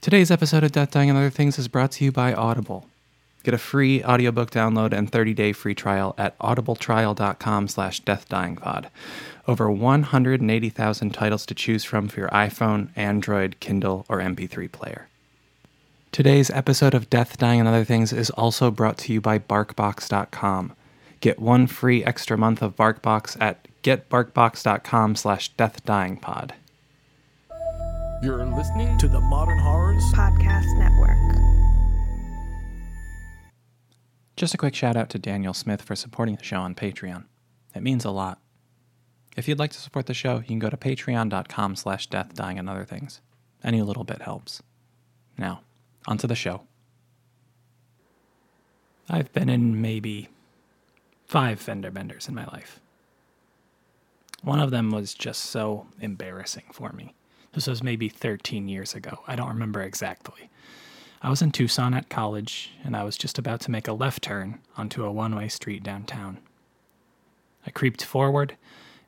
[0.00, 2.86] Today's episode of Death, Dying, and Other Things is brought to you by Audible.
[3.42, 8.86] Get a free audiobook download and 30-day free trial at audibletrial.com slash deathdyingpod.
[9.46, 15.08] Over 180,000 titles to choose from for your iPhone, Android, Kindle, or MP3 player.
[16.12, 20.72] Today's episode of Death, Dying, and Other Things is also brought to you by BarkBox.com.
[21.20, 26.52] Get one free extra month of BarkBox at getbarkbox.com slash deathdyingpod.
[28.22, 31.16] You're listening to the Modern Horrors Podcast Network.
[34.36, 37.24] Just a quick shout out to Daniel Smith for supporting the show on Patreon.
[37.74, 38.38] It means a lot.
[39.38, 42.58] If you'd like to support the show, you can go to patreon.com slash death, dying,
[42.58, 43.22] and other things.
[43.64, 44.62] Any little bit helps.
[45.38, 45.62] Now,
[46.06, 46.64] onto the show.
[49.08, 50.28] I've been in maybe
[51.26, 52.80] five fender benders in my life.
[54.42, 57.14] One of them was just so embarrassing for me.
[57.52, 59.20] This was maybe 13 years ago.
[59.26, 60.50] I don't remember exactly.
[61.22, 64.22] I was in Tucson at college, and I was just about to make a left
[64.22, 66.38] turn onto a one way street downtown.
[67.66, 68.56] I creeped forward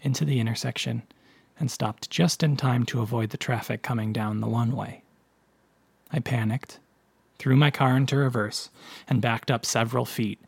[0.03, 1.03] into the intersection
[1.59, 5.03] and stopped just in time to avoid the traffic coming down the one way.
[6.11, 6.81] I panicked,
[7.39, 8.71] threw my car into reverse,
[9.09, 10.41] and backed up several feet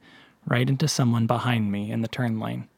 [0.47, 2.69] right into someone behind me in the turn lane.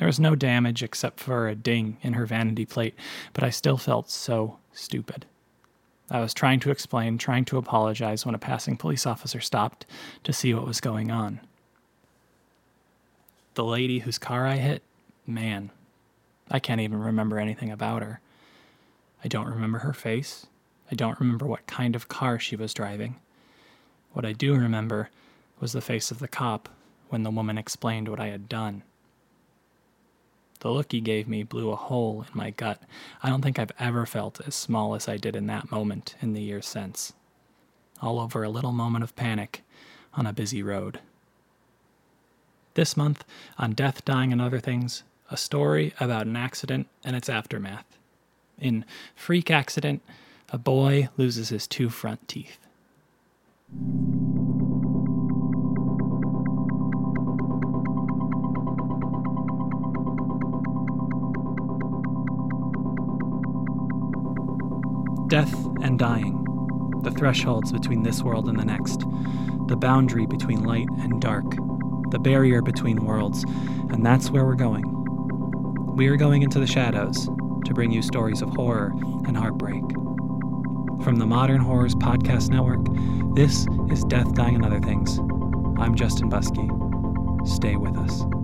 [0.00, 2.94] There was no damage except for a ding in her vanity plate,
[3.34, 5.26] but I still felt so stupid.
[6.10, 9.84] I was trying to explain, trying to apologize when a passing police officer stopped
[10.24, 11.40] to see what was going on.
[13.56, 14.82] The lady whose car I hit,
[15.26, 15.70] man,
[16.50, 18.20] I can't even remember anything about her.
[19.22, 20.46] I don't remember her face.
[20.90, 23.16] I don't remember what kind of car she was driving.
[24.14, 25.10] What I do remember
[25.60, 26.70] was the face of the cop
[27.10, 28.82] when the woman explained what I had done.
[30.60, 32.82] The look he gave me blew a hole in my gut.
[33.22, 36.34] I don't think I've ever felt as small as I did in that moment in
[36.34, 37.14] the years since.
[38.02, 39.62] All over a little moment of panic
[40.14, 41.00] on a busy road.
[42.74, 43.24] This month,
[43.58, 47.86] on Death, Dying, and Other Things, a story about an accident and its aftermath.
[48.58, 50.02] In Freak Accident,
[50.50, 52.58] a boy loses his two front teeth.
[65.90, 69.00] And dying, the thresholds between this world and the next,
[69.66, 71.44] the boundary between light and dark,
[72.10, 73.42] the barrier between worlds,
[73.90, 74.84] and that's where we're going.
[75.96, 77.26] We are going into the shadows
[77.64, 78.92] to bring you stories of horror
[79.26, 79.82] and heartbreak.
[81.02, 82.86] From the Modern Horrors Podcast Network,
[83.34, 85.18] this is Death, Dying, and Other Things.
[85.80, 86.68] I'm Justin Buskey.
[87.48, 88.39] Stay with us.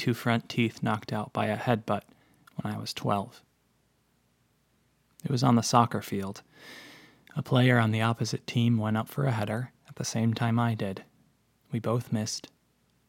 [0.00, 2.04] Two front teeth knocked out by a headbutt
[2.56, 3.42] when I was 12.
[5.22, 6.40] It was on the soccer field.
[7.36, 10.58] A player on the opposite team went up for a header at the same time
[10.58, 11.04] I did.
[11.70, 12.48] We both missed,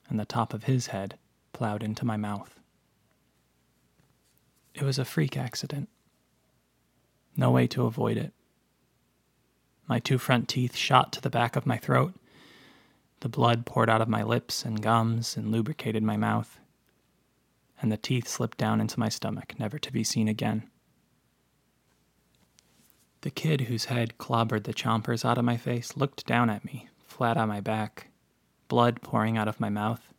[0.09, 1.17] and the top of his head
[1.53, 2.59] plowed into my mouth.
[4.75, 5.87] It was a freak accident.
[7.37, 8.33] No way to avoid it.
[9.87, 12.15] My two front teeth shot to the back of my throat.
[13.21, 16.57] The blood poured out of my lips and gums and lubricated my mouth.
[17.81, 20.69] And the teeth slipped down into my stomach, never to be seen again.
[23.21, 26.87] The kid whose head clobbered the chompers out of my face looked down at me,
[27.05, 28.07] flat on my back,
[28.67, 30.13] blood pouring out of my mouth,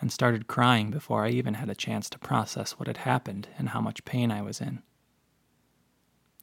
[0.00, 3.70] and started crying before I even had a chance to process what had happened and
[3.70, 4.82] how much pain I was in.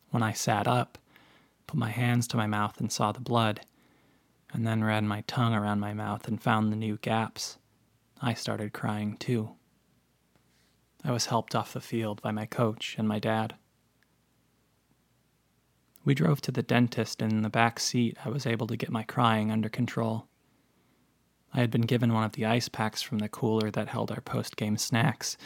[0.10, 0.98] When I sat up,
[1.68, 3.62] put my hands to my mouth and saw the blood,
[4.52, 7.58] and then ran my tongue around my mouth and found the new gaps,
[8.22, 9.52] I started crying too.
[11.06, 13.54] I was helped off the field by my coach and my dad.
[16.04, 18.90] We drove to the dentist, and in the back seat, I was able to get
[18.90, 20.26] my crying under control.
[21.54, 24.22] I had been given one of the ice packs from the cooler that held our
[24.22, 25.38] post game snacks,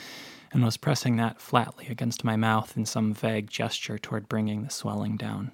[0.53, 4.69] and was pressing that flatly against my mouth in some vague gesture toward bringing the
[4.69, 5.51] swelling down.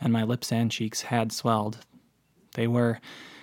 [0.00, 1.84] And my lips and cheeks had swelled.
[2.54, 2.98] They were,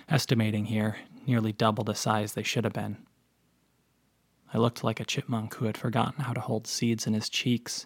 [0.08, 3.05] estimating here, nearly double the size they should have been.
[4.56, 7.84] I looked like a chipmunk who had forgotten how to hold seeds in his cheeks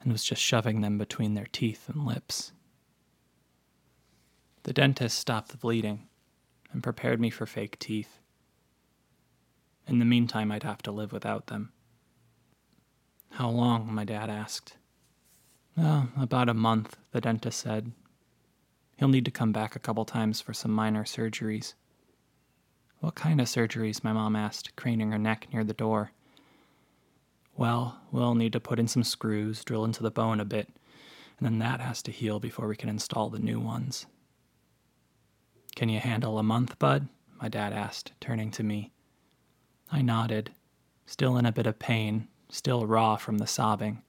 [0.00, 2.50] and was just shoving them between their teeth and lips.
[4.64, 6.08] The dentist stopped the bleeding,
[6.72, 8.18] and prepared me for fake teeth.
[9.86, 11.70] In the meantime, I'd have to live without them.
[13.30, 13.94] How long?
[13.94, 14.78] my dad asked.
[15.78, 17.92] Oh, about a month, the dentist said.
[18.96, 21.74] He'll need to come back a couple times for some minor surgeries.
[23.00, 24.04] What kind of surgeries?
[24.04, 26.12] my mom asked, craning her neck near the door.
[27.56, 30.68] Well, we'll need to put in some screws, drill into the bone a bit,
[31.38, 34.06] and then that has to heal before we can install the new ones.
[35.74, 37.08] Can you handle a month, Bud?
[37.40, 38.92] my dad asked, turning to me.
[39.90, 40.52] I nodded,
[41.06, 44.02] still in a bit of pain, still raw from the sobbing.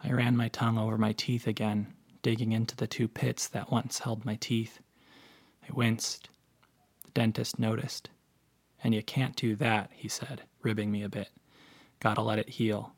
[0.00, 3.98] I ran my tongue over my teeth again, digging into the two pits that once
[3.98, 4.78] held my teeth.
[5.68, 6.28] I winced.
[7.18, 8.10] Dentist noticed.
[8.84, 11.30] And you can't do that, he said, ribbing me a bit.
[11.98, 12.92] Gotta let it heal.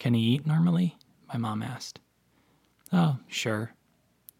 [0.00, 0.96] Can he eat normally?
[1.32, 2.00] My mom asked.
[2.92, 3.74] Oh, sure.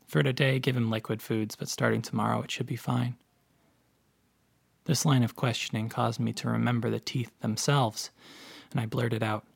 [0.05, 3.15] For today, give him liquid foods, but starting tomorrow, it should be fine.
[4.85, 8.11] This line of questioning caused me to remember the teeth themselves,
[8.73, 9.47] and I blurted out,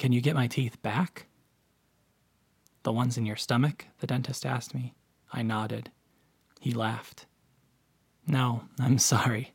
[0.00, 1.26] Can you get my teeth back?
[2.82, 3.86] The ones in your stomach?
[4.00, 4.92] the dentist asked me.
[5.32, 5.92] I nodded.
[6.58, 7.26] He laughed.
[8.26, 9.52] No, I'm sorry.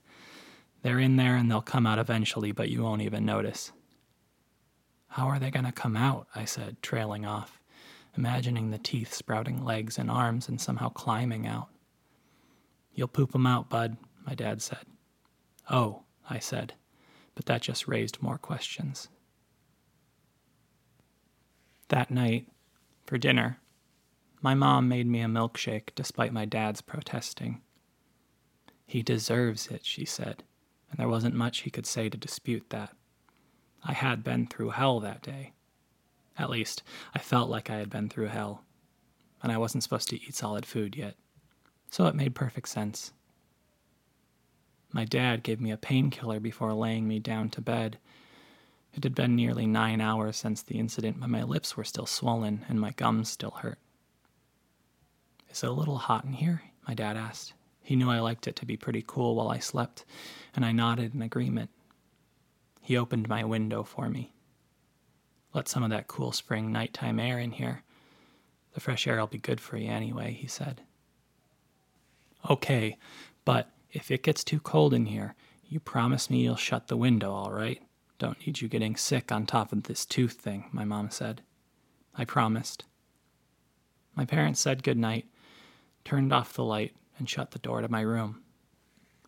[0.81, 3.71] They're in there and they'll come out eventually, but you won't even notice.
[5.09, 6.27] How are they going to come out?
[6.35, 7.59] I said, trailing off,
[8.15, 11.69] imagining the teeth sprouting legs and arms and somehow climbing out.
[12.93, 14.85] You'll poop 'em out, bud, my dad said.
[15.69, 16.73] Oh, I said,
[17.35, 19.09] but that just raised more questions.
[21.89, 22.47] That night,
[23.05, 23.59] for dinner,
[24.41, 27.61] my mom made me a milkshake despite my dad's protesting.
[28.87, 30.43] He deserves it, she said,
[30.89, 32.95] and there wasn't much he could say to dispute that.
[33.83, 35.51] I had been through hell that day.
[36.37, 38.63] At least, I felt like I had been through hell,
[39.43, 41.15] and I wasn't supposed to eat solid food yet,
[41.91, 43.11] so it made perfect sense.
[44.93, 47.97] My dad gave me a painkiller before laying me down to bed.
[48.93, 52.65] It had been nearly nine hours since the incident, but my lips were still swollen
[52.69, 53.79] and my gums still hurt.
[55.51, 56.63] Is it a little hot in here?
[56.87, 57.53] My dad asked.
[57.87, 60.03] He knew I liked it to be pretty cool while I slept,
[60.53, 61.69] and I nodded in agreement.
[62.81, 64.33] He opened my window for me.
[65.53, 67.83] Let some of that cool spring nighttime air in here.
[68.73, 70.81] The fresh air will be good for you anyway, he said.
[72.49, 72.97] Okay,
[73.45, 75.35] but if it gets too cold in here,
[75.65, 77.81] you promise me you'll shut the window, all right?
[78.19, 81.41] Don't need you getting sick on top of this tooth thing, my mom said.
[82.17, 82.83] I promised.
[84.13, 85.27] My parents said good night,
[86.03, 88.41] turned off the light, and shut the door to my room.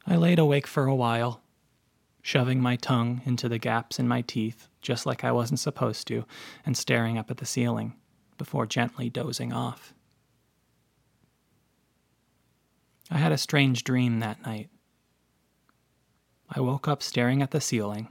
[0.06, 1.41] I laid awake for a while,
[2.21, 6.25] shoving my tongue into the gaps in my teeth, just like I wasn't supposed to,
[6.65, 7.95] and staring up at the ceiling,
[8.38, 9.94] before gently dozing off.
[13.12, 14.69] I had a strange dream that night.
[16.50, 18.07] I woke up staring at the ceiling.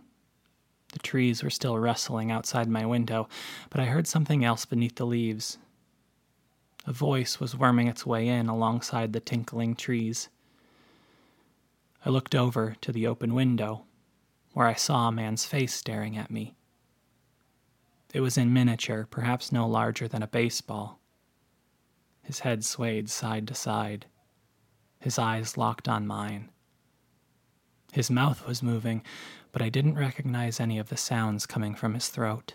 [0.93, 3.29] The trees were still rustling outside my window,
[3.71, 5.59] but I heard something else beneath the leaves.
[6.87, 10.29] A voice was worming its way in alongside the tinkling trees.
[12.05, 13.85] I looked over to the open window,
[14.55, 16.55] where I saw a man's face staring at me.
[18.15, 20.99] It was in miniature, perhaps no larger than a baseball.
[22.23, 24.07] His head swayed side to side
[25.01, 26.51] his eyes locked on mine.
[27.93, 29.03] His mouth was moving,
[29.53, 32.55] but I didn't recognize any of the sounds coming from his throat.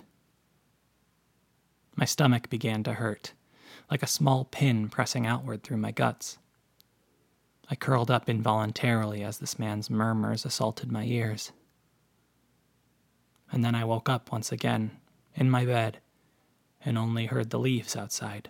[1.95, 3.33] My stomach began to hurt,
[3.89, 6.37] like a small pin pressing outward through my guts.
[7.69, 11.51] I curled up involuntarily as this man's murmurs assaulted my ears.
[13.51, 14.91] And then I woke up once again,
[15.35, 15.99] in my bed,
[16.83, 18.49] and only heard the leaves outside.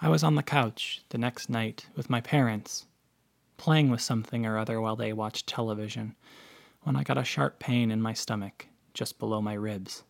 [0.00, 2.86] I was on the couch the next night with my parents,
[3.56, 6.14] playing with something or other while they watched television,
[6.82, 10.04] when I got a sharp pain in my stomach, just below my ribs.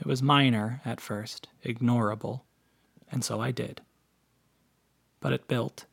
[0.00, 2.40] It was minor at first, ignorable,
[3.12, 3.82] and so I did.
[5.20, 5.84] But it built,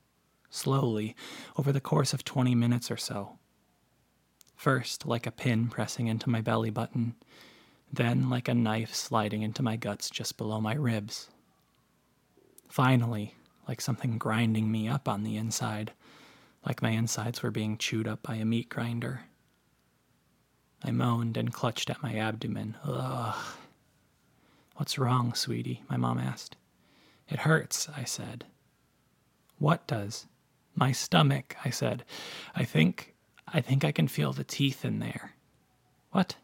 [0.49, 1.13] slowly,
[1.57, 3.37] over the course of 20 minutes or so.
[4.55, 7.15] First, like a pin pressing into my belly button,
[7.91, 11.29] then like a knife sliding into my guts just below my ribs.
[12.69, 13.35] Finally,
[13.67, 15.91] like something grinding me up on the inside,
[16.65, 19.23] like my insides were being chewed up by a meat grinder.
[20.81, 22.77] I moaned and clutched at my abdomen.
[22.85, 23.35] Ugh.
[24.77, 25.81] What's wrong, sweetie?
[25.89, 26.55] my mom asked.
[27.27, 28.45] It hurts, I said.
[29.57, 30.27] What does?
[30.75, 32.05] My stomach, I said.
[32.55, 33.15] I think
[33.47, 35.33] I think I can feel the teeth in there.
[36.11, 36.35] What?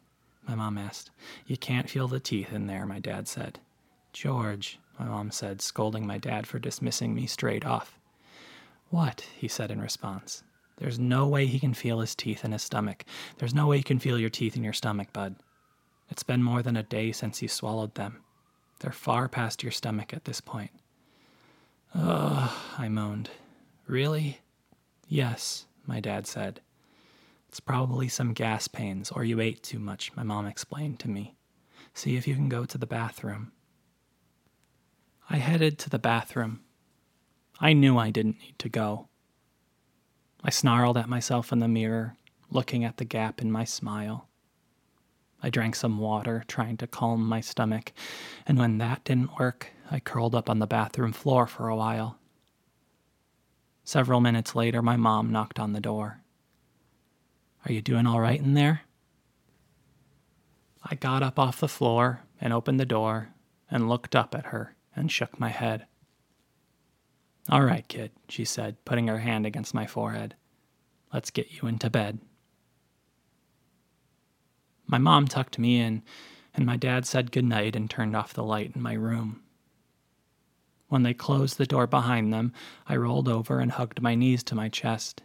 [0.48, 1.12] my mom asked.
[1.46, 3.60] You can't feel the teeth in there, my dad said.
[4.14, 8.00] George, my mom said, scolding my dad for dismissing me straight off.
[8.90, 9.28] What?
[9.38, 10.44] he said in response.
[10.78, 13.06] There's no way he can feel his teeth in his stomach.
[13.38, 15.36] There's no way you can feel your teeth in your stomach, bud.
[16.10, 18.24] It's been more than a day since you swallowed them.
[18.80, 20.72] They're far past your stomach at this point.
[21.96, 23.30] Ugh, I moaned.
[23.88, 24.40] Really?
[25.08, 26.62] Yes, my dad said.
[27.48, 31.36] It's probably some gas pains, or you ate too much, my mom explained to me.
[31.94, 33.52] See if you can go to the bathroom.
[35.30, 36.62] I headed to the bathroom.
[37.60, 39.08] I knew I didn't need to go.
[40.44, 42.18] I snarled at myself in the mirror,
[42.50, 44.28] looking at the gap in my smile.
[45.44, 47.92] I drank some water, trying to calm my stomach,
[48.48, 52.18] and when that didn't work, I curled up on the bathroom floor for a while.
[53.84, 56.22] Several minutes later, my mom knocked on the door.
[57.66, 58.84] Are you doing all right in there?
[60.84, 63.30] I got up off the floor and opened the door
[63.70, 65.86] and looked up at her and shook my head.
[67.50, 70.36] All right, kid, she said, putting her hand against my forehead.
[71.14, 72.20] Let's get you into bed.
[74.94, 76.04] My mom tucked me in,
[76.54, 79.42] and my dad said goodnight and turned off the light in my room.
[80.88, 82.54] When they closed the door behind them,
[82.86, 85.24] I rolled over and hugged my knees to my chest.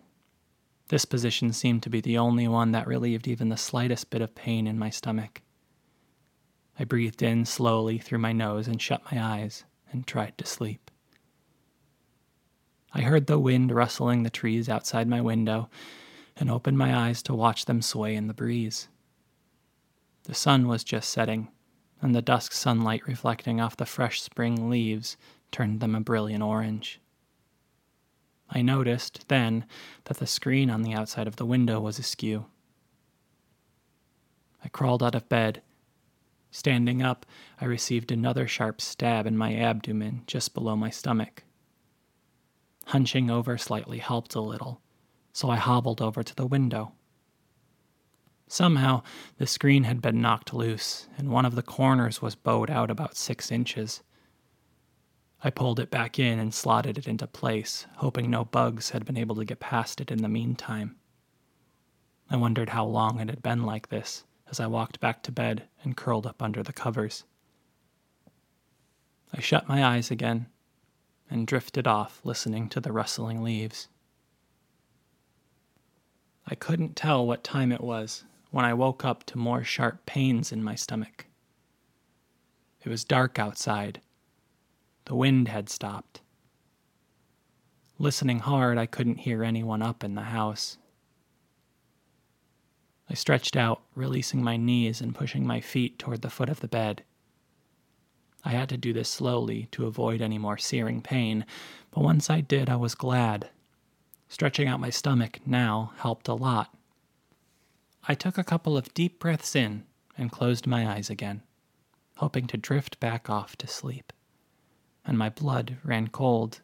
[0.88, 4.34] This position seemed to be the only one that relieved even the slightest bit of
[4.34, 5.42] pain in my stomach.
[6.78, 10.90] I breathed in slowly through my nose and shut my eyes and tried to sleep.
[12.94, 15.68] I heard the wind rustling the trees outside my window
[16.38, 18.88] and opened my eyes to watch them sway in the breeze.
[20.28, 21.48] The sun was just setting,
[22.02, 25.16] and the dusk sunlight reflecting off the fresh spring leaves
[25.50, 27.00] turned them a brilliant orange.
[28.50, 29.64] I noticed, then,
[30.04, 32.44] that the screen on the outside of the window was askew.
[34.62, 35.62] I crawled out of bed.
[36.50, 37.24] Standing up,
[37.58, 41.44] I received another sharp stab in my abdomen just below my stomach.
[42.84, 44.82] Hunching over slightly helped a little,
[45.32, 46.92] so I hobbled over to the window.
[48.50, 49.02] Somehow,
[49.36, 53.14] the screen had been knocked loose, and one of the corners was bowed out about
[53.14, 54.02] six inches.
[55.44, 59.18] I pulled it back in and slotted it into place, hoping no bugs had been
[59.18, 60.96] able to get past it in the meantime.
[62.30, 65.68] I wondered how long it had been like this as I walked back to bed
[65.84, 67.24] and curled up under the covers.
[69.32, 70.46] I shut my eyes again
[71.28, 73.88] and drifted off, listening to the rustling leaves.
[76.46, 80.52] I couldn't tell what time it was when I woke up to more sharp pains
[80.52, 81.26] in my stomach.
[82.84, 84.00] It was dark outside
[85.08, 86.20] the wind had stopped.
[87.98, 90.76] Listening hard, I couldn't hear anyone up in the house.
[93.08, 96.68] I stretched out, releasing my knees and pushing my feet toward the foot of the
[96.68, 97.04] bed.
[98.44, 101.46] I had to do this slowly to avoid any more searing pain,
[101.90, 103.48] but once I did, I was glad.
[104.28, 106.76] Stretching out my stomach now helped a lot.
[108.08, 109.84] I took a couple of deep breaths in
[110.16, 111.42] and closed my eyes again,
[112.16, 114.12] hoping to drift back off to sleep
[115.08, 116.60] and my blood ran cold.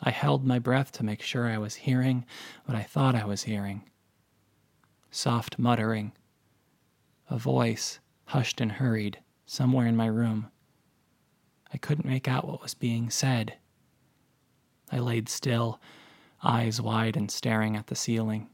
[0.00, 2.24] I held my breath to make sure I was hearing
[2.64, 3.82] what I thought I was hearing.
[5.10, 6.12] Soft muttering.
[7.28, 10.50] A voice, hushed and hurried, somewhere in my room.
[11.72, 13.58] I couldn't make out what was being said.
[14.90, 15.80] I laid still,
[16.42, 18.48] eyes wide and staring at the ceiling.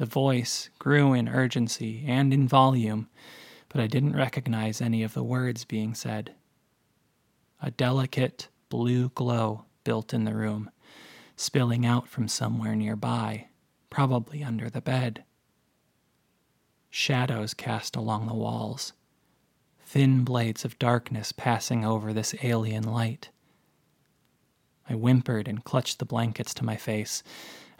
[0.00, 3.10] The voice grew in urgency and in volume,
[3.68, 6.32] but I didn't recognize any of the words being said.
[7.60, 10.70] A delicate blue glow built in the room,
[11.36, 13.48] spilling out from somewhere nearby,
[13.90, 15.22] probably under the bed.
[16.88, 18.94] Shadows cast along the walls,
[19.84, 23.28] thin blades of darkness passing over this alien light.
[24.88, 27.22] I whimpered and clutched the blankets to my face,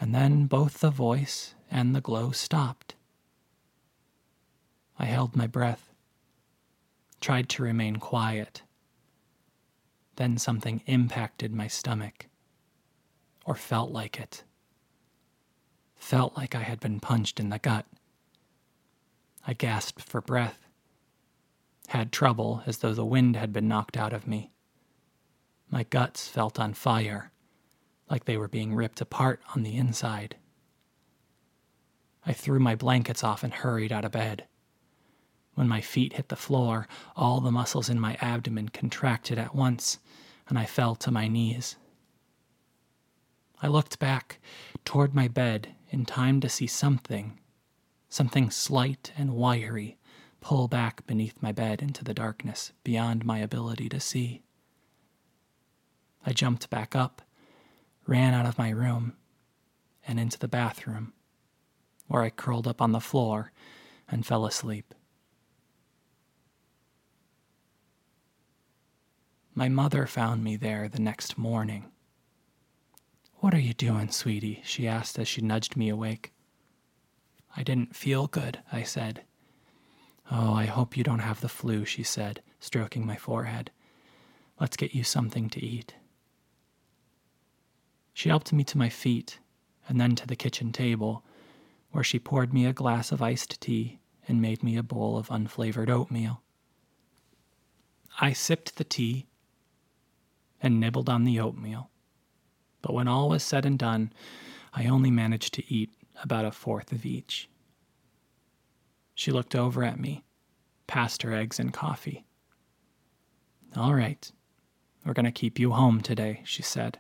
[0.01, 2.95] and then both the voice and the glow stopped.
[4.99, 5.93] I held my breath,
[7.21, 8.63] tried to remain quiet
[10.21, 12.27] then something impacted my stomach,
[13.47, 14.45] or felt like it.
[15.97, 17.87] Felt like I had been punched in the gut.
[19.47, 20.67] I gasped for breath,
[21.89, 24.53] had trouble as though the wind had been knocked out of me.
[25.71, 27.33] My guts felt on fire,
[28.11, 30.37] like they were being ripped apart on the inside.
[32.27, 34.47] I threw my blankets off and hurried out of bed.
[35.55, 39.99] When my feet hit the floor, all the muscles in my abdomen contracted at once,
[40.49, 41.77] and I fell to my knees.
[43.63, 44.41] I looked back
[44.85, 47.39] toward my bed in time to see something,
[48.09, 49.99] something slight and wiry,
[50.41, 54.43] pull back beneath my bed into the darkness beyond my ability to see.
[56.25, 57.23] I jumped back up,
[58.11, 59.13] ran out of my room,
[60.05, 61.13] and into the bathroom,
[62.09, 63.53] where I curled up on the floor
[64.09, 64.93] and fell asleep.
[69.55, 71.93] My mother found me there the next morning.
[73.37, 74.61] What are you doing, sweetie?
[74.65, 76.33] she asked as she nudged me awake.
[77.57, 79.23] I didn't feel good, I said.
[80.33, 83.71] Oh, I hope you don't have the flu, she said, stroking my forehead.
[84.59, 85.95] Let's get you something to eat.
[88.13, 89.39] She helped me to my feet
[89.89, 91.25] and then to the kitchen table,
[91.91, 95.29] where she poured me a glass of iced tea and made me a bowl of
[95.29, 96.43] unflavored oatmeal.
[98.21, 99.27] I sipped the tea
[100.63, 101.91] and nibbled on the oatmeal,
[102.83, 104.13] but when all was said and done,
[104.73, 105.91] I only managed to eat
[106.23, 107.49] about a fourth of each.
[109.15, 110.25] She looked over at me,
[110.87, 112.25] passed her eggs and coffee.
[113.77, 114.31] All right,
[115.05, 116.99] we're going to keep you home today, she said.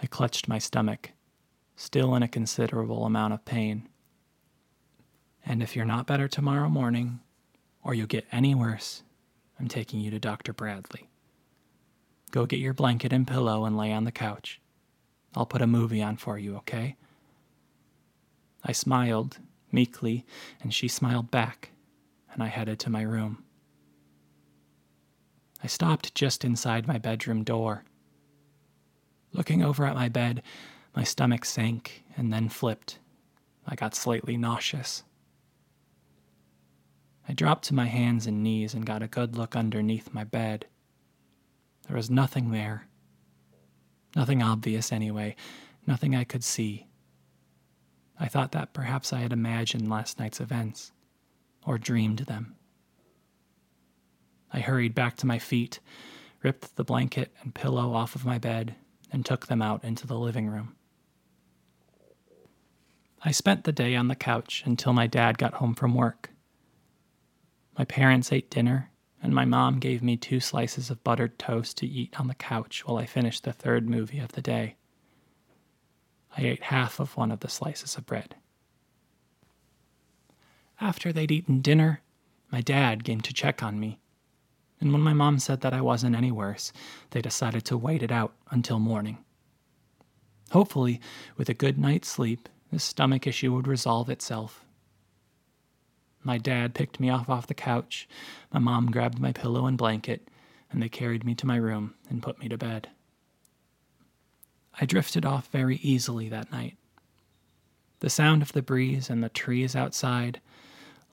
[0.00, 1.12] I clutched my stomach,
[1.76, 3.88] still in a considerable amount of pain.
[5.44, 7.20] And if you're not better tomorrow morning,
[7.82, 9.02] or you get any worse,
[9.58, 10.52] I'm taking you to Dr.
[10.52, 11.08] Bradley.
[12.30, 14.60] Go get your blanket and pillow and lay on the couch.
[15.34, 16.96] I'll put a movie on for you, okay?
[18.62, 19.38] I smiled
[19.72, 20.26] meekly,
[20.60, 21.70] and she smiled back,
[22.32, 23.44] and I headed to my room.
[25.62, 27.84] I stopped just inside my bedroom door.
[29.32, 30.42] Looking over at my bed,
[30.96, 32.98] my stomach sank and then flipped.
[33.66, 35.04] I got slightly nauseous.
[37.28, 40.66] I dropped to my hands and knees and got a good look underneath my bed.
[41.86, 42.86] There was nothing there.
[44.16, 45.36] Nothing obvious, anyway.
[45.86, 46.86] Nothing I could see.
[48.18, 50.92] I thought that perhaps I had imagined last night's events,
[51.64, 52.56] or dreamed them.
[54.50, 55.80] I hurried back to my feet,
[56.42, 58.74] ripped the blanket and pillow off of my bed,
[59.12, 60.76] and took them out into the living room.
[63.22, 66.30] I spent the day on the couch until my dad got home from work.
[67.76, 68.90] My parents ate dinner,
[69.22, 72.86] and my mom gave me two slices of buttered toast to eat on the couch
[72.86, 74.76] while I finished the third movie of the day.
[76.36, 78.36] I ate half of one of the slices of bread.
[80.80, 82.02] After they'd eaten dinner,
[82.52, 83.98] my dad came to check on me.
[84.80, 86.72] And when my mom said that I wasn't any worse,
[87.10, 89.18] they decided to wait it out until morning.
[90.50, 91.00] Hopefully,
[91.36, 94.64] with a good night's sleep, this stomach issue would resolve itself.
[96.22, 98.08] My dad picked me off off the couch,
[98.52, 100.28] my mom grabbed my pillow and blanket,
[100.70, 102.88] and they carried me to my room and put me to bed.
[104.80, 106.76] I drifted off very easily that night.
[108.00, 110.40] The sound of the breeze and the trees outside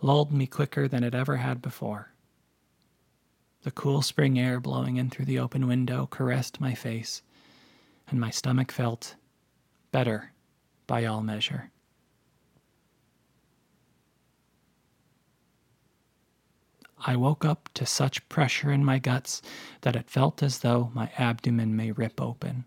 [0.02, 2.12] lulled me quicker than it ever had before.
[3.66, 7.24] The cool spring air blowing in through the open window caressed my face,
[8.08, 9.16] and my stomach felt
[9.92, 10.34] better
[10.86, 11.72] by all measure.
[17.08, 19.42] I woke up to such pressure in my guts
[19.82, 22.66] that it felt as though my abdomen may rip open.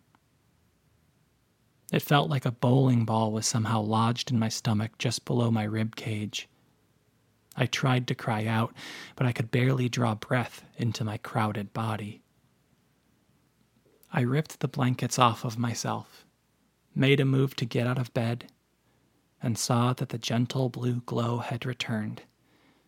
[1.92, 5.62] It felt like a bowling ball was somehow lodged in my stomach just below my
[5.62, 6.48] rib cage.
[7.60, 8.72] I tried to cry out,
[9.16, 12.22] but I could barely draw breath into my crowded body.
[14.12, 16.24] I ripped the blankets off of myself,
[16.94, 18.52] made a move to get out of bed,
[19.42, 22.22] and saw that the gentle blue glow had returned,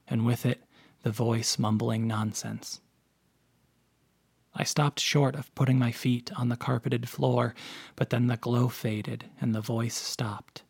[0.06, 0.62] and with it
[1.02, 2.80] the voice mumbling nonsense.
[4.54, 7.56] I stopped short of putting my feet on the carpeted floor,
[7.96, 10.62] but then the glow faded and the voice stopped.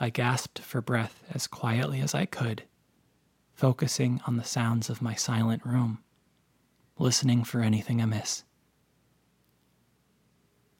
[0.00, 2.62] I gasped for breath as quietly as I could,
[3.54, 5.98] focusing on the sounds of my silent room,
[6.98, 8.44] listening for anything amiss.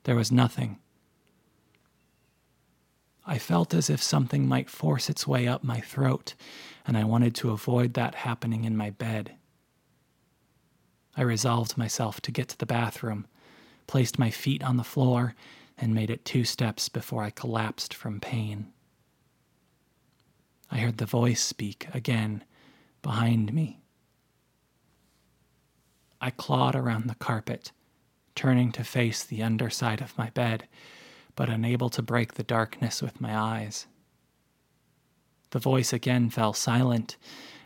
[0.05, 0.79] There was nothing.
[3.27, 6.35] I felt as if something might force its way up my throat,
[6.87, 9.35] and I wanted to avoid that happening in my bed.
[11.17, 13.27] I resolved myself to get to the bathroom,
[13.89, 15.35] placed my feet on the floor,
[15.77, 18.73] and made it two steps before I collapsed from pain.
[20.71, 22.45] I heard the voice speak again
[23.03, 23.81] behind me.
[26.21, 27.73] I clawed around the carpet,
[28.35, 30.69] turning to face the underside of my bed,
[31.37, 33.87] but unable to break the darkness with my eyes.
[35.51, 37.17] The voice again fell silent,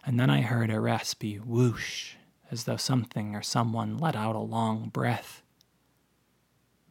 [0.05, 2.15] and then I heard a raspy whoosh
[2.51, 5.43] as though something or someone let out a long breath.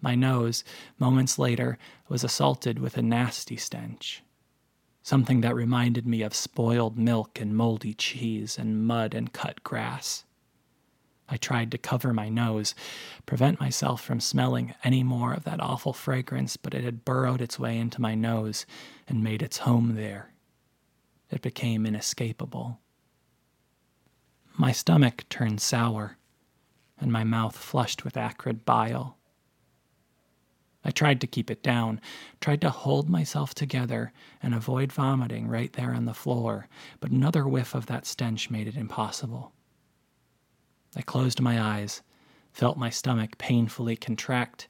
[0.02, 0.64] My nose,
[0.98, 1.78] moments later,
[2.10, 4.24] was assaulted with a nasty stench.
[5.04, 10.24] Something that reminded me of spoiled milk and moldy cheese and mud and cut grass.
[11.28, 12.76] I tried to cover my nose,
[13.26, 17.58] prevent myself from smelling any more of that awful fragrance, but it had burrowed its
[17.58, 18.66] way into my nose
[19.08, 20.34] and made its home there.
[21.30, 22.80] It became inescapable.
[24.58, 26.18] My stomach turned sour,
[27.00, 29.18] and my mouth flushed with acrid bile.
[31.02, 32.00] Tried to keep it down,
[32.42, 36.68] tried to hold myself together and avoid vomiting right there on the floor,
[37.00, 39.52] but another whiff of that stench made it impossible.
[40.96, 42.04] I closed my eyes,
[42.54, 44.68] felt my stomach painfully contract,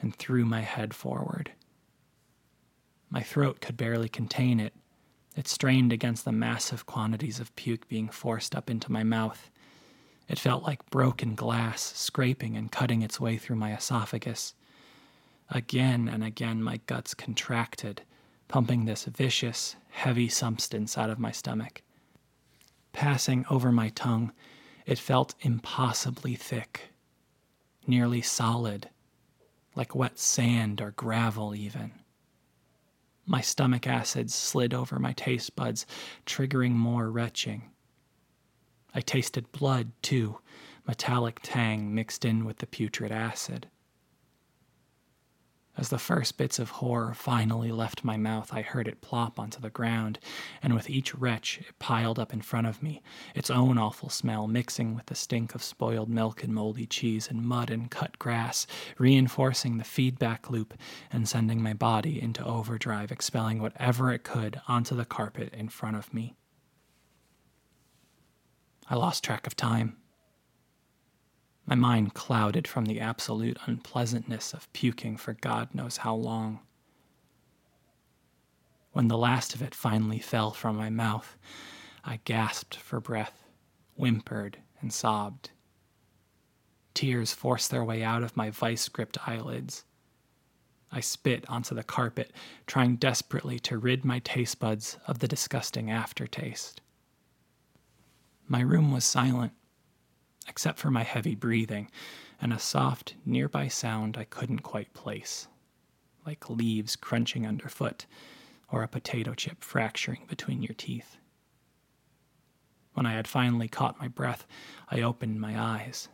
[0.00, 1.52] and threw my head forward.
[3.10, 4.72] My throat could barely contain it.
[5.36, 9.50] It strained against the massive quantities of puke being forced up into my mouth.
[10.30, 14.54] It felt like broken glass scraping and cutting its way through my esophagus.
[15.50, 18.02] Again and again, my guts contracted,
[18.48, 21.82] pumping this vicious, heavy substance out of my stomach.
[22.92, 24.32] Passing over my tongue,
[24.86, 26.92] it felt impossibly thick,
[27.86, 28.88] nearly solid,
[29.74, 31.92] like wet sand or gravel, even.
[33.26, 35.86] My stomach acids slid over my taste buds,
[36.26, 37.70] triggering more retching.
[38.94, 40.38] I tasted blood, too,
[40.86, 43.68] metallic tang mixed in with the putrid acid.
[45.76, 49.60] As the first bits of horror finally left my mouth, I heard it plop onto
[49.60, 50.20] the ground,
[50.62, 53.02] and with each retch it piled up in front of me,
[53.34, 57.42] its own awful smell mixing with the stink of spoiled milk and moldy cheese and
[57.42, 60.74] mud and cut grass, reinforcing the feedback loop
[61.10, 65.96] and sending my body into overdrive, expelling whatever it could onto the carpet in front
[65.96, 66.36] of me.
[68.88, 69.96] I lost track of time.
[71.66, 76.60] My mind clouded from the absolute unpleasantness of puking for God knows how long.
[78.92, 81.36] When the last of it finally fell from my mouth,
[82.04, 83.44] I gasped for breath,
[83.96, 85.50] whimpered, and sobbed.
[86.92, 89.84] Tears forced their way out of my vice gripped eyelids.
[90.92, 92.30] I spit onto the carpet,
[92.66, 96.82] trying desperately to rid my taste buds of the disgusting aftertaste.
[98.46, 99.54] My room was silent
[100.48, 101.90] except for my heavy breathing
[102.40, 105.48] and a soft, nearby sound I couldn't quite place,
[106.26, 108.06] like leaves crunching underfoot
[108.70, 111.16] or a potato chip fracturing between your teeth.
[112.94, 114.46] When I had finally caught my breath,
[114.88, 116.08] I opened my eyes.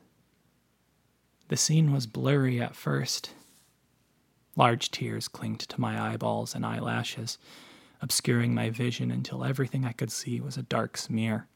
[1.48, 3.34] The scene was blurry at first.
[4.56, 7.38] Large tears clinged to my eyeballs and eyelashes,
[8.00, 11.48] obscuring my vision until everything I could see was a dark smear.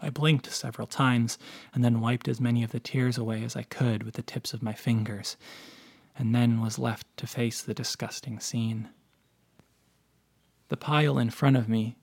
[0.00, 1.38] I blinked several times
[1.74, 4.52] and then wiped as many of the tears away as I could with the tips
[4.52, 5.36] of my fingers,
[6.16, 8.90] and then was left to face the disgusting scene.
[10.68, 11.96] The pile in front of me,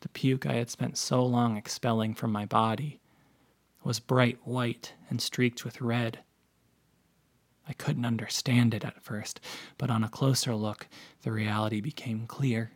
[0.00, 3.00] the puke I had spent so long expelling from my body,
[3.82, 6.20] was bright white and streaked with red.
[7.66, 9.40] I couldn't understand it at first,
[9.76, 10.88] but on a closer look,
[11.22, 12.70] the reality became clear.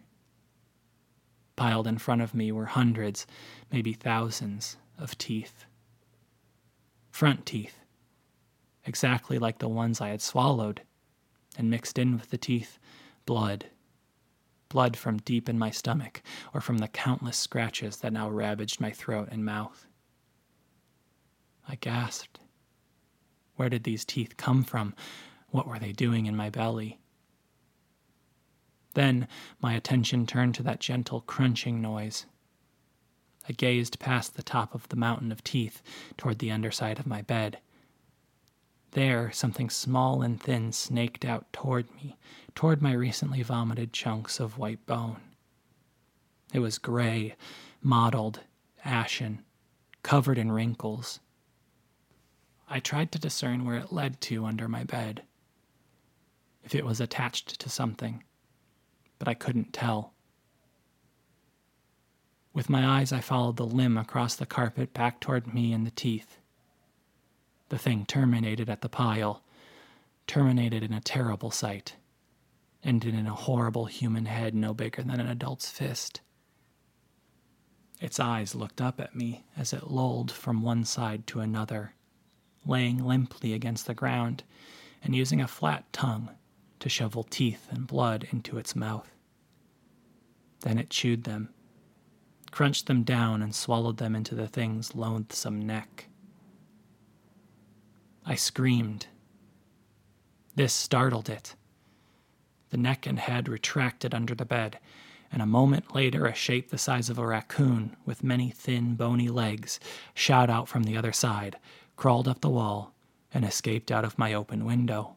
[1.63, 3.25] Piled in front of me were hundreds,
[3.71, 5.65] maybe thousands, of teeth.
[7.13, 7.79] Front teeth,
[8.85, 10.83] exactly like the ones I had swallowed,
[11.57, 12.81] and mixed in with the teeth,
[13.27, 13.67] blood.
[14.71, 16.21] Blood from deep in my stomach,
[16.53, 19.87] or from the countless scratches that now ravaged my throat and mouth.
[21.69, 22.41] I gasped.
[23.55, 24.97] Where did these teeth come from?
[25.51, 26.99] What were they doing in my belly?
[28.95, 29.29] Then
[29.61, 32.27] my attention turned to that gentle crunching noise.
[33.49, 35.83] I gazed past the top of the mountain of teeth
[36.17, 37.59] toward the underside of my bed.
[38.93, 42.19] There, something small and thin snaked out toward me,
[42.55, 45.21] toward my recently vomited chunks of white bone.
[46.53, 47.35] It was gray,
[47.81, 48.41] mottled,
[48.85, 49.43] ashen,
[50.03, 51.21] covered in wrinkles.
[52.69, 55.23] I tried to discern where it led to under my bed.
[56.63, 58.23] If it was attached to something,
[59.23, 60.15] but I couldn't tell.
[62.53, 65.93] With my eyes, I followed the limb across the carpet back toward me and the
[65.93, 66.39] teeth.
[67.69, 69.45] The thing terminated at the pile,
[70.27, 71.95] terminated in a terrible sight,
[72.83, 76.21] ended in a horrible human head no bigger than an adult's fist.
[78.01, 81.95] Its eyes looked up at me as it lolled from one side to another,
[82.67, 84.43] laying limply against the ground
[85.01, 86.29] and using a flat tongue
[86.83, 89.09] to shovel teeth and blood into its mouth.
[90.63, 91.55] Then it chewed them,
[92.51, 96.09] crunched them down, and swallowed them into the thing's loathsome neck.
[98.27, 99.07] I screamed.
[100.57, 101.55] This startled it.
[102.71, 104.81] The neck and head retracted under the bed,
[105.31, 109.29] and a moment later, a shape the size of a raccoon, with many thin, bony
[109.29, 109.79] legs,
[110.15, 111.59] shot out from the other side,
[111.95, 112.93] crawled up the wall,
[113.33, 115.15] and escaped out of my open window.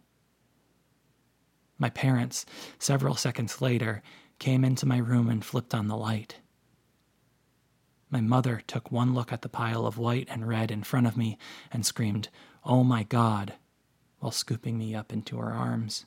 [1.77, 2.45] My parents,
[2.79, 4.01] several seconds later,
[4.39, 6.37] came into my room and flipped on the light.
[8.09, 11.17] My mother took one look at the pile of white and red in front of
[11.17, 11.37] me
[11.71, 12.29] and screamed,
[12.63, 13.53] Oh my God,
[14.19, 16.05] while scooping me up into her arms.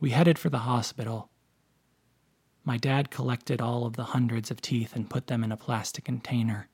[0.00, 1.30] We headed for the hospital.
[2.64, 6.04] My dad collected all of the hundreds of teeth and put them in a plastic
[6.04, 6.68] container.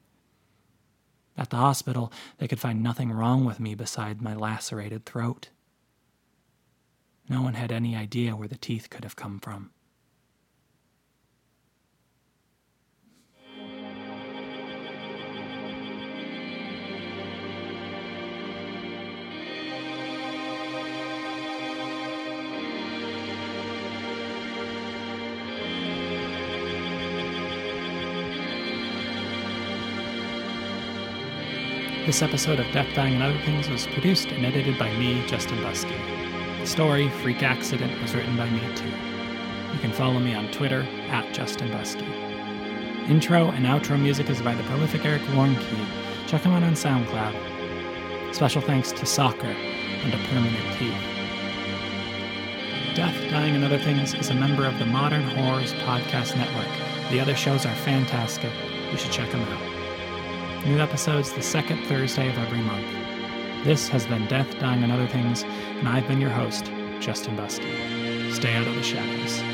[1.37, 5.51] At the hospital, they could find nothing wrong with me beside my lacerated throat.
[7.29, 9.71] No one had any idea where the teeth could have come from.
[32.05, 35.57] This episode of Death, Dying, and Other Things was produced and edited by me, Justin
[35.61, 36.24] Buskey.
[36.66, 38.88] Story, Freak Accident, was written by me too.
[39.72, 42.09] You can follow me on Twitter, at Justin Buskey.
[43.09, 46.27] Intro and outro music is by the prolific Eric Warnke.
[46.27, 48.35] Check him out on SoundCloud.
[48.35, 50.94] Special thanks to Soccer and a Permanent Teeth.
[52.96, 57.11] Death, Dying, and Other Things is a member of the Modern Horrors Podcast Network.
[57.11, 58.53] The other shows are fantastic.
[58.90, 60.66] You should check them out.
[60.66, 62.87] New episodes the second Thursday of every month.
[63.64, 65.44] This has been Death, Dying, and Other Things,
[65.79, 68.33] and I've been your host, Justin Buskey.
[68.33, 69.54] Stay out of the shadows.